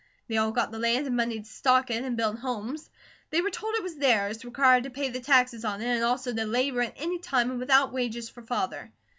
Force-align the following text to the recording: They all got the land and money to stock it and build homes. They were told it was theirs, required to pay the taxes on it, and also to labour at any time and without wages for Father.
They 0.27 0.37
all 0.37 0.51
got 0.51 0.71
the 0.71 0.79
land 0.79 1.05
and 1.05 1.15
money 1.15 1.39
to 1.41 1.45
stock 1.45 1.91
it 1.91 2.03
and 2.03 2.17
build 2.17 2.39
homes. 2.39 2.89
They 3.29 3.39
were 3.39 3.51
told 3.51 3.75
it 3.75 3.83
was 3.83 3.97
theirs, 3.97 4.43
required 4.43 4.85
to 4.85 4.89
pay 4.89 5.09
the 5.11 5.19
taxes 5.19 5.63
on 5.63 5.79
it, 5.79 5.85
and 5.85 6.03
also 6.03 6.33
to 6.33 6.45
labour 6.45 6.81
at 6.81 6.93
any 6.97 7.19
time 7.19 7.51
and 7.51 7.59
without 7.59 7.93
wages 7.93 8.27
for 8.27 8.41
Father. 8.41 8.91